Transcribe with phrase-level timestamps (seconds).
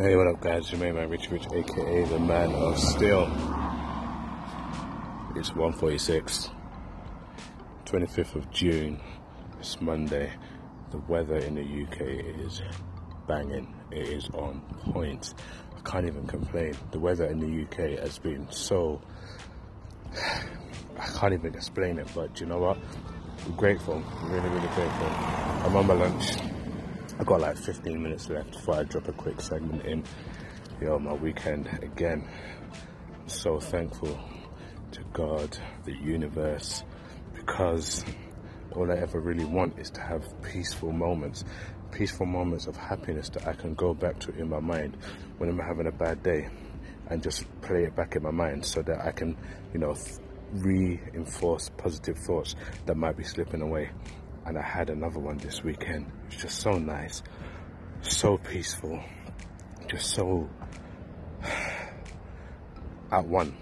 [0.00, 0.70] Hey, what up, guys?
[0.70, 3.24] Jermaine Man Rich Rich, aka the Man of Steel.
[5.34, 6.50] It's 1:46,
[7.84, 9.00] 25th of June.
[9.58, 10.30] It's Monday.
[10.92, 12.00] The weather in the UK
[12.46, 12.62] is
[13.26, 13.74] banging.
[13.90, 14.60] It is on
[14.92, 15.34] point.
[15.76, 16.76] I can't even complain.
[16.92, 19.00] The weather in the UK has been so.
[20.14, 22.78] I can't even explain it, but you know what?
[23.44, 24.00] I'm grateful.
[24.26, 25.08] Really, really grateful.
[25.64, 26.47] I'm on my lunch.
[27.20, 30.04] I got like 15 minutes left before I drop a quick segment in.
[30.80, 32.28] Yo, my weekend again.
[33.12, 34.16] I'm so thankful
[34.92, 36.84] to God, the universe,
[37.34, 38.04] because
[38.70, 41.44] all I ever really want is to have peaceful moments,
[41.90, 44.96] peaceful moments of happiness that I can go back to in my mind
[45.38, 46.48] when I'm having a bad day
[47.08, 49.36] and just play it back in my mind so that I can,
[49.72, 49.96] you know,
[50.52, 52.54] reinforce positive thoughts
[52.86, 53.90] that might be slipping away
[54.48, 56.06] and I had another one this weekend.
[56.06, 57.22] It was just so nice,
[58.00, 58.98] so peaceful,
[59.88, 60.48] just so
[63.12, 63.54] at one.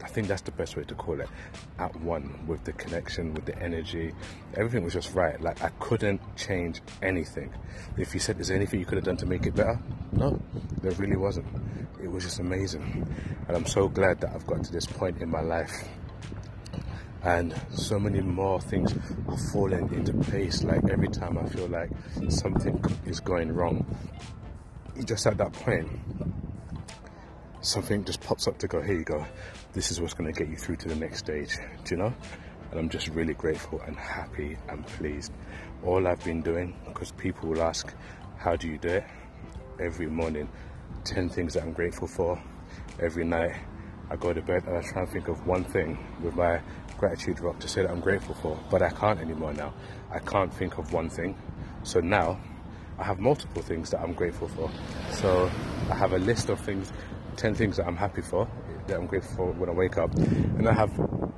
[0.00, 1.28] I think that's the best way to call it.
[1.80, 4.14] At one with the connection, with the energy.
[4.54, 5.38] Everything was just right.
[5.40, 7.52] Like I couldn't change anything.
[7.96, 9.80] If you said there's anything you could have done to make it better,
[10.12, 10.40] no,
[10.80, 11.46] there really wasn't.
[12.00, 13.04] It was just amazing.
[13.48, 15.72] And I'm so glad that I've got to this point in my life
[17.22, 18.94] and so many more things
[19.28, 20.62] are falling into place.
[20.62, 21.90] Like every time I feel like
[22.28, 23.84] something is going wrong,
[25.04, 25.88] just at that point,
[27.60, 29.26] something just pops up to go, here you go,
[29.72, 32.14] this is what's going to get you through to the next stage, do you know?
[32.70, 35.32] And I'm just really grateful and happy and pleased.
[35.84, 37.92] All I've been doing, because people will ask,
[38.36, 39.04] how do you do it?
[39.80, 40.48] Every morning,
[41.04, 42.40] 10 things that I'm grateful for.
[43.00, 43.54] Every night,
[44.10, 46.60] I go to bed and I try and think of one thing with my
[46.96, 49.74] gratitude rock to say that I'm grateful for, but I can't anymore now.
[50.10, 51.36] I can't think of one thing.
[51.82, 52.40] So now
[52.98, 54.70] I have multiple things that I'm grateful for.
[55.12, 55.50] So
[55.90, 56.92] I have a list of things,
[57.36, 58.48] 10 things that I'm happy for,
[58.86, 60.14] that I'm grateful for when I wake up.
[60.14, 60.90] And I have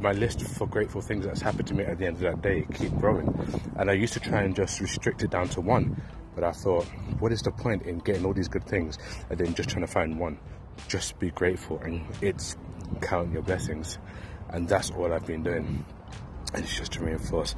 [0.00, 2.66] my list for grateful things that's happened to me at the end of that day
[2.74, 3.32] keep growing.
[3.76, 6.00] And I used to try and just restrict it down to one.
[6.34, 6.84] But I thought,
[7.18, 8.98] what is the point in getting all these good things
[9.30, 10.38] and then just trying to find one?
[10.88, 12.56] Just be grateful and it's
[13.00, 13.98] count your blessings.
[14.50, 15.84] And that's all I've been doing.
[16.54, 17.54] And it's just to reinforce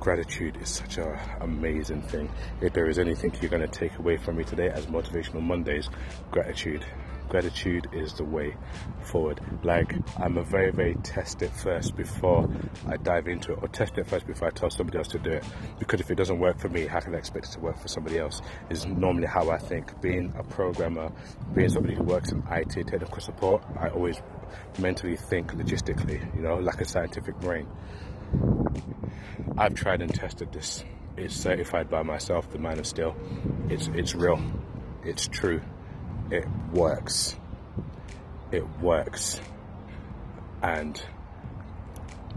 [0.00, 2.28] gratitude is such an amazing thing.
[2.60, 5.88] If there is anything you're going to take away from me today as Motivational Mondays,
[6.32, 6.84] gratitude
[7.28, 8.54] gratitude is the way
[9.00, 9.40] forward.
[9.62, 12.48] Like, I'm a very, very test it first before
[12.86, 15.30] I dive into it, or test it first before I tell somebody else to do
[15.30, 15.44] it.
[15.78, 17.88] Because if it doesn't work for me, how can I expect it to work for
[17.88, 18.40] somebody else?
[18.70, 20.00] Is normally how I think.
[20.00, 21.10] Being a programmer,
[21.54, 24.20] being somebody who works in IT, technical support, I always
[24.78, 27.66] mentally think logistically, you know, like a scientific brain.
[29.56, 30.84] I've tried and tested this.
[31.16, 33.16] It's certified by myself, the man of steel.
[33.68, 34.40] It's it's real.
[35.04, 35.60] It's true
[36.32, 37.36] it works.
[38.50, 39.38] It works.
[40.62, 41.00] And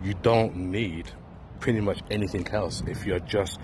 [0.04, 1.10] you don't need
[1.62, 3.60] pretty much anything else if you're just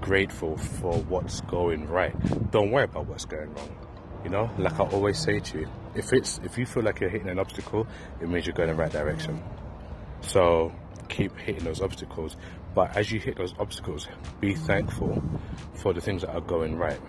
[0.00, 2.14] grateful for what's going right.
[2.50, 3.76] Don't worry about what's going wrong.
[4.22, 7.10] You know, like I always say to you, if it's if you feel like you're
[7.10, 7.86] hitting an obstacle,
[8.20, 9.42] it means you're going in the right direction.
[10.20, 10.72] So
[11.08, 12.36] keep hitting those obstacles.
[12.74, 14.06] But as you hit those obstacles,
[14.40, 15.22] be thankful
[15.74, 17.00] for the things that are going right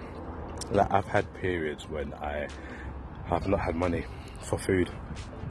[0.72, 2.48] like I've had periods when I
[3.26, 4.06] have not had money
[4.42, 4.90] for food,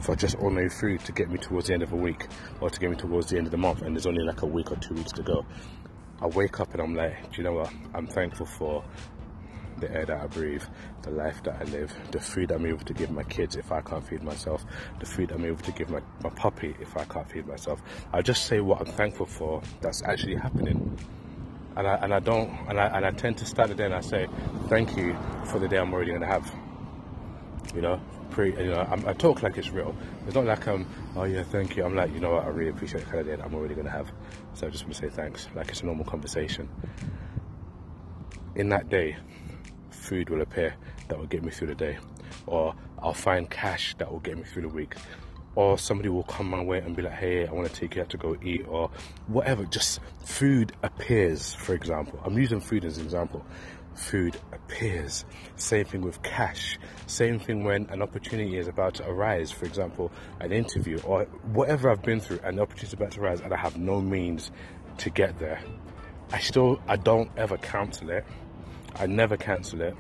[0.01, 2.27] for just ordinary food to get me towards the end of a week
[2.61, 4.47] or to get me towards the end of the month, and there's only like a
[4.47, 5.45] week or two weeks to go.
[6.21, 7.73] I wake up and I'm like, do you know what?
[7.95, 8.85] I'm thankful for
[9.79, 10.63] the air that I breathe,
[11.03, 13.81] the life that I live, the food I'm able to give my kids if I
[13.81, 14.65] can't feed myself,
[15.01, 17.83] the food I'm able to give my, my puppy if I can't feed myself.
[18.13, 20.97] I just say what I'm thankful for that's actually happening
[21.77, 23.95] and I, and I don't and I, and I tend to start the day and
[23.95, 24.29] I say
[24.69, 25.17] thank you
[25.47, 26.53] for the day I'm already gonna have.
[27.75, 28.01] You know
[28.31, 29.95] pre you know I'm, i talk like it's real.
[30.27, 31.85] It's not like I'm oh yeah thank you.
[31.85, 32.45] I'm like you know what?
[32.45, 34.11] I really appreciate the kind of day that I'm already gonna have.
[34.55, 35.49] So I just want to say thanks.
[35.55, 36.69] Like it's a normal conversation.
[38.55, 39.17] In that day
[39.91, 40.75] food will appear
[41.09, 41.99] that will get me through the day
[42.47, 44.95] or I'll find cash that will get me through the week
[45.55, 48.03] or somebody will come my way and be like, hey, I want to take you
[48.03, 48.91] out to go eat, or
[49.27, 49.65] whatever.
[49.67, 52.21] Just food appears, for example.
[52.25, 53.45] I'm using food as an example.
[53.95, 55.27] Food appears.
[55.57, 56.79] Same thing with cash.
[57.07, 60.11] Same thing when an opportunity is about to arise, for example,
[60.41, 63.53] an interview or whatever I've been through, and the opportunity is about to arise, and
[63.53, 64.51] I have no means
[64.99, 65.61] to get there.
[66.33, 68.25] I still, I don't ever cancel it.
[68.95, 69.95] I never cancel it.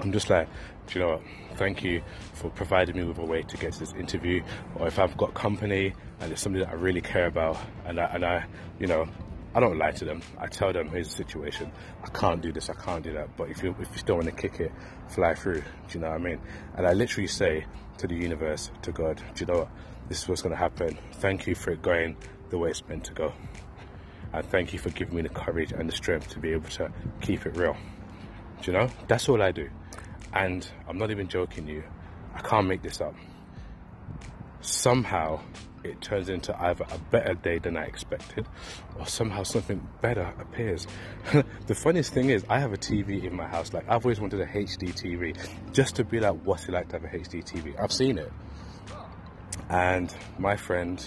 [0.00, 0.48] I'm just like,
[0.86, 1.22] do you know what?
[1.56, 2.02] Thank you
[2.34, 4.42] for providing me with a way to get to this interview.
[4.76, 8.04] Or if I've got company and it's something that I really care about, and I,
[8.04, 8.44] and I,
[8.78, 9.08] you know,
[9.54, 10.20] I don't lie to them.
[10.38, 11.72] I tell them, here's the situation.
[12.04, 13.36] I can't do this, I can't do that.
[13.38, 14.70] But if you if you still want to kick it,
[15.08, 15.62] fly through.
[15.62, 16.40] Do you know what I mean?
[16.76, 17.64] And I literally say
[17.98, 19.68] to the universe, to God, do you know what?
[20.08, 20.98] This is what's going to happen.
[21.14, 22.16] Thank you for it going
[22.50, 23.32] the way it's meant to go.
[24.32, 26.92] And thank you for giving me the courage and the strength to be able to
[27.22, 27.76] keep it real.
[28.64, 28.88] You know?
[29.08, 29.68] That's all I do.
[30.32, 31.84] And I'm not even joking you.
[32.34, 33.14] I can't make this up.
[34.60, 35.40] Somehow
[35.84, 38.46] it turns into either a better day than I expected
[38.98, 40.86] or somehow something better appears.
[41.66, 43.72] the funniest thing is, I have a TV in my house.
[43.72, 45.36] Like, I've always wanted a HD TV
[45.72, 47.80] just to be like, what's it like to have a HD TV?
[47.80, 48.32] I've seen it.
[49.68, 51.02] And my friend,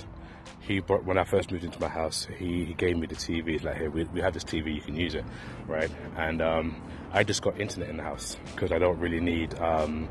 [0.59, 3.51] he brought, when I first moved into my house, he, he gave me the TV.
[3.51, 5.25] He's like, hey, we, we have this TV, you can use it,
[5.67, 5.89] right?
[6.17, 10.09] And um, I just got internet in the house because I don't really need um,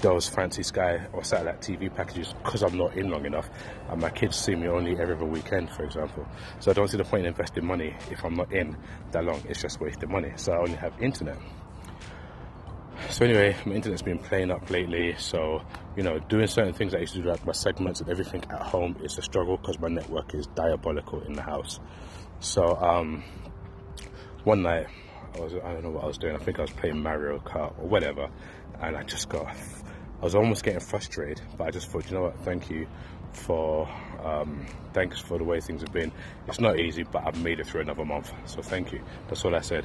[0.00, 3.48] those fancy Sky or satellite TV packages because I'm not in long enough
[3.88, 6.26] and my kids see me only every other weekend, for example.
[6.60, 8.76] So I don't see the point in investing money if I'm not in
[9.12, 9.42] that long.
[9.48, 10.32] It's just wasting money.
[10.36, 11.38] So I only have internet.
[13.16, 15.14] So anyway, my internet's been playing up lately.
[15.16, 15.62] So
[15.96, 18.60] you know, doing certain things I used to do, like my segments and everything at
[18.60, 21.80] home, is a struggle because my network is diabolical in the house.
[22.40, 23.24] So um,
[24.44, 24.88] one night,
[25.34, 26.36] I was I don't know what I was doing.
[26.36, 28.28] I think I was playing Mario Kart or whatever,
[28.82, 32.24] and I just got I was almost getting frustrated, but I just thought, you know
[32.24, 32.86] what, thank you
[33.36, 33.88] for,
[34.24, 36.10] um, thanks for the way things have been.
[36.48, 39.00] It's not easy, but I've made it through another month, so thank you.
[39.28, 39.84] That's all I said.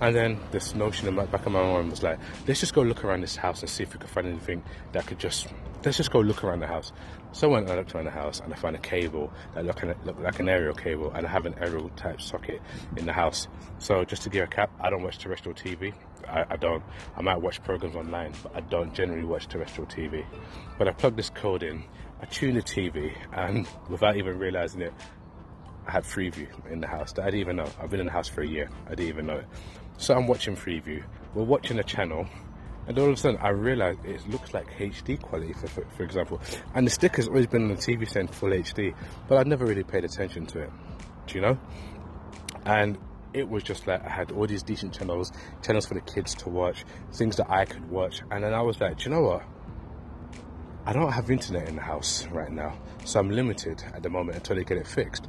[0.00, 2.82] And then this notion in the back of my mind was like, let's just go
[2.82, 4.62] look around this house and see if we can find anything
[4.92, 5.48] that could just,
[5.84, 6.92] let's just go look around the house.
[7.32, 9.82] So I went and looked around the house and I found a cable that looked,
[10.04, 12.60] looked like an aerial cable and I have an aerial type socket
[12.96, 13.48] in the house.
[13.78, 15.94] So just to give a cap, I don't watch terrestrial TV.
[16.28, 16.82] I, I, don't.
[17.16, 20.24] I might watch programs online, but I don't generally watch terrestrial TV.
[20.78, 21.84] But I plugged this code in,
[22.22, 24.94] I tune the TV, and without even realizing it,
[25.86, 27.68] I had Freeview in the house that I didn't even know.
[27.80, 28.70] I've been in the house for a year.
[28.86, 29.46] I didn't even know it.
[29.98, 31.02] So I'm watching Freeview.
[31.34, 32.26] We're watching a channel,
[32.86, 36.04] and all of a sudden I realize it looks like HD quality, for, for, for
[36.04, 36.40] example.
[36.74, 38.94] And the sticker's always been on the TV saying full HD,
[39.28, 40.70] but I'd never really paid attention to it.
[41.26, 41.58] Do you know?
[42.64, 42.98] And
[43.34, 45.32] it was just like I had all these decent channels,
[45.62, 48.80] channels for the kids to watch, things that I could watch, and then I was
[48.80, 49.42] like, do you know what?
[50.84, 54.38] I don't have internet in the house right now, so I'm limited at the moment
[54.38, 55.28] until they get it fixed.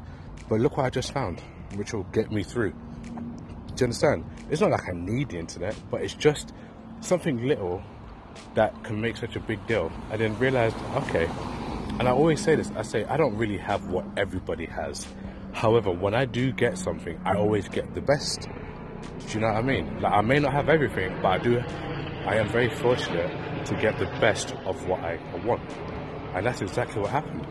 [0.50, 1.42] But look what I just found,
[1.76, 2.72] which will get me through.
[2.72, 4.26] Do you understand?
[4.50, 6.54] It's not like I need the internet, but it's just
[7.02, 7.84] something little
[8.56, 9.92] that can make such a big deal.
[10.10, 11.30] I then realized, okay,
[12.00, 15.06] and I always say this I say, I don't really have what everybody has.
[15.52, 18.50] However, when I do get something, I always get the best.
[19.28, 20.02] Do you know what I mean?
[20.02, 21.60] Like I may not have everything, but I do.
[22.26, 23.30] I am very fortunate
[23.66, 25.62] to get the best of what I want,
[26.34, 27.46] and that's exactly what happened.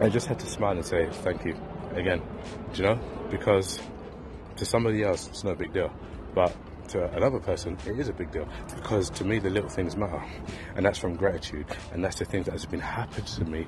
[0.00, 1.56] I just had to smile and say thank you
[1.94, 2.22] again.
[2.72, 3.00] Do you know?
[3.30, 3.80] Because
[4.56, 5.92] to somebody else, it's no big deal,
[6.34, 6.54] but
[6.88, 10.22] to another person, it is a big deal because to me the little things matter,
[10.74, 13.66] and that's from gratitude, and that's the things that has been happening to me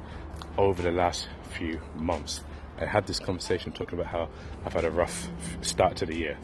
[0.56, 2.42] over the last few months.
[2.80, 4.28] I had this conversation talking about how
[4.64, 5.28] I've had a rough
[5.62, 6.38] start to the year.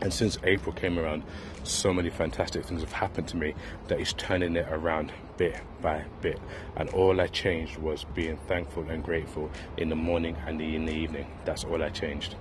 [0.00, 1.22] And since April came around,
[1.62, 3.54] so many fantastic things have happened to me
[3.88, 6.38] that is turning it around bit by bit.
[6.76, 10.92] And all I changed was being thankful and grateful in the morning and in the
[10.92, 11.26] evening.
[11.44, 12.34] That's all I changed.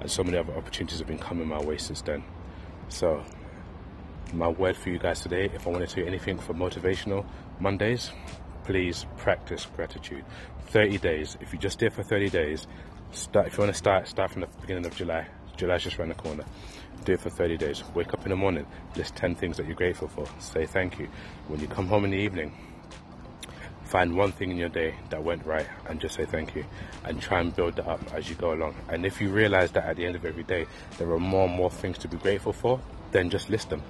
[0.00, 2.24] And so many other opportunities have been coming my way since then.
[2.88, 3.24] So,
[4.32, 7.24] my word for you guys today, if I wanted to do anything for motivational
[7.60, 8.10] Mondays,
[8.64, 10.24] please practice gratitude.
[10.68, 11.36] 30 days.
[11.40, 12.66] If you just do for 30 days,
[13.12, 13.46] start.
[13.46, 15.26] If you want to start, start from the beginning of July.
[15.56, 16.44] July's just around the corner.
[17.04, 17.82] Do it for 30 days.
[17.94, 20.26] Wake up in the morning, list 10 things that you're grateful for.
[20.38, 21.08] Say thank you.
[21.48, 22.52] When you come home in the evening,
[23.84, 26.64] find one thing in your day that went right and just say thank you
[27.04, 28.74] and try and build that up as you go along.
[28.88, 30.66] And if you realize that at the end of every day
[30.98, 32.80] there are more and more things to be grateful for,
[33.12, 33.82] then just list them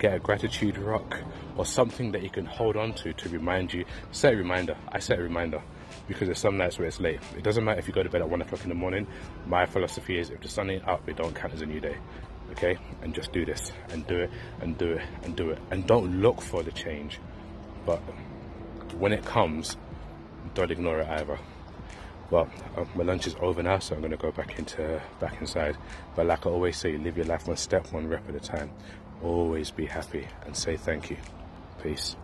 [0.00, 1.18] get a gratitude rock
[1.56, 3.84] or something that you can hold on to to remind you.
[4.12, 4.74] Set a reminder.
[4.88, 5.62] I set a reminder
[6.10, 7.20] because there's some nights where it's late.
[7.36, 9.06] It doesn't matter if you go to bed at one o'clock in the morning.
[9.46, 11.96] My philosophy is if the sun ain't up, it don't count as a new day.
[12.50, 12.76] Okay?
[13.02, 15.60] And just do this and do it and do it and do it.
[15.70, 17.20] And don't look for the change.
[17.86, 18.00] But
[18.98, 19.76] when it comes,
[20.54, 21.38] don't ignore it either.
[22.28, 25.40] Well, uh, my lunch is over now, so I'm going to go back into back
[25.40, 25.76] inside.
[26.16, 28.72] But like I always say, live your life one step, one rep at a time.
[29.22, 31.18] Always be happy and say thank you.
[31.80, 32.16] Peace.